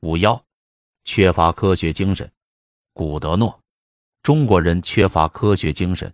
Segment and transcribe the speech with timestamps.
[0.00, 0.40] 五幺，
[1.04, 2.30] 缺乏科学精神。
[2.92, 3.58] 古德诺，
[4.22, 6.12] 中国人缺乏科学精神。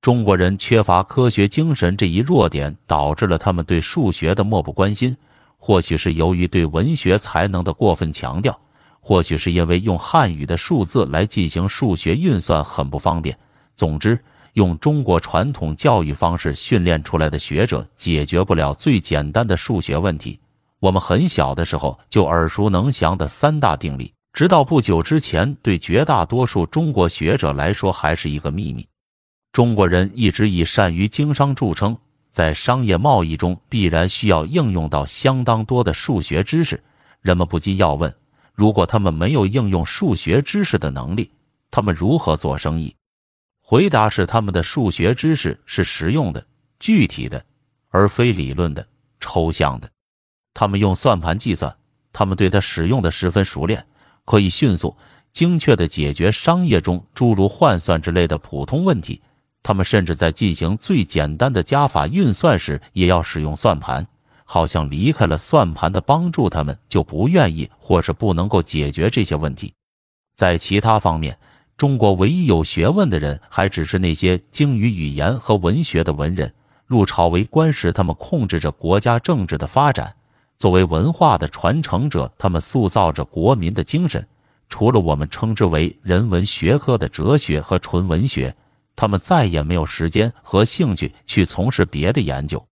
[0.00, 5.16] 中国人缺乏科学精神这一弱点，导致了他们对数学的漠不关心。
[5.56, 8.60] 或许是由于对文学才能的过分强调，
[8.98, 13.38] 或许是因为用汉语的数字来进行数学运算很不方便。
[13.76, 14.18] 总之，
[14.54, 20.40] 用中国传统教育方式训练出来的学者，解决不了最简单的数学问题。
[20.82, 28.84] 我们很小的时候就耳熟能详的三大定理，直到不久之前，对绝大多数中国学者来说还是一个秘密。
[29.52, 31.96] 中国人一直以善于经商著称，
[32.32, 36.82] 在商业贸易中必然需要应用到相当多的数学知识。
[37.20, 38.12] 人们不禁要问：
[38.52, 41.30] 如果他们没有应用数学知识的能力，
[41.70, 42.92] 他们如何做生意？
[43.60, 46.44] 回答是：他们的数学知识是实用的、
[46.80, 47.44] 具体的，
[47.90, 48.84] 而非理论的、
[49.20, 49.88] 抽象的。
[50.54, 51.76] 他们用算盘计算，
[52.12, 53.86] 他们对它使用的十分熟练，
[54.24, 54.96] 可以迅速、
[55.32, 59.22] 精确地解决商业中诸如换算之类的普通问题。
[59.62, 64.06] 他们甚至在进行最简单的加法运算时，也要使用算盘，
[64.44, 69.72] 好像离开了算盘的帮助，他们就不愿意或是不能够解决这些问题。
[70.34, 71.38] 在其他方面，
[71.76, 76.52] 中国唯一有学问的人，还只是那些精于语言和文学的文人。
[76.86, 80.14] 入朝为官时，他们控制着国家政治的发展。
[80.62, 84.24] 作为文化的传承者，他们塑造着国民的精神。
[84.68, 88.54] 除了我们称之为人文学科的哲学和纯文学，
[88.94, 92.64] 他们再也没有时间和兴趣去从事别的研究。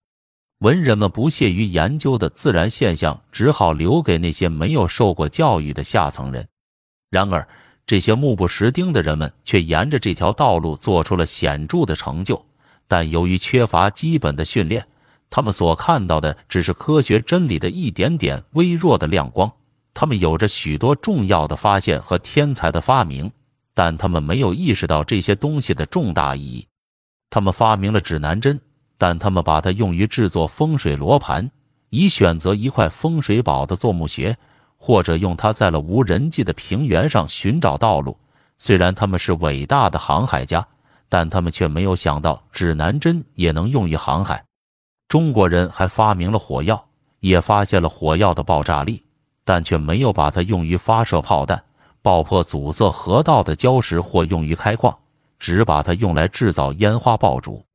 [0.60, 6.46] 文人们不屑于研究的自然现象，只好留给那些没有受过教育的下层人。
[7.10, 7.48] 然而，
[7.84, 12.40] 这些目不识丁的人们却沿着这条道路做出了显著的成就，
[12.86, 14.86] 但由于缺乏基本的训练。
[15.30, 19.50] 他们所看到的只是科学真理的一点点微弱的亮光。
[19.94, 23.30] 他们有着许多重要的发现和天才的发明，
[23.74, 26.66] 但他们没有意识到这些东西的重大意义。
[27.28, 28.60] 他们发明了指南针，
[28.98, 31.48] 但他们把它用于制作风水罗盘，
[31.90, 34.36] 以选择一块风水宝的做墓穴，
[34.76, 38.18] 或者用它在了无人迹的平原上寻找道路。
[38.58, 40.66] 虽然他们是伟大的航海家，
[41.08, 44.44] 但他们却没有想到指南针也能用于航海。
[45.10, 46.86] 中国人还发明了火药，
[47.18, 49.02] 也发现了火药的爆炸力，
[49.44, 51.60] 但却没有把它用于发射炮弹、
[52.00, 54.96] 爆破阻塞河道的礁石或用于开矿，
[55.40, 57.66] 只把它用来制造烟花爆竹。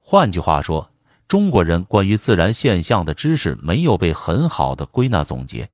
[0.00, 0.90] 换句话说，
[1.28, 5.68] 中国人关于自然现象的知识没有被很好的归纳总结。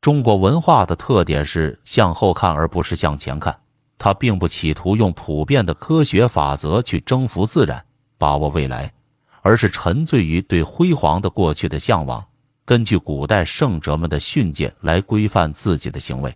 [0.00, 3.56] 中国文化的特点是向后看而不是向前看，
[3.98, 7.84] 它并不企图用普遍的科学法则去征服自然、
[8.18, 8.92] 把握未来。
[9.42, 12.24] 而是沉醉于对辉煌的过去的向往，
[12.64, 16.34] 根据古代圣哲们的训诫来规范自己的行为。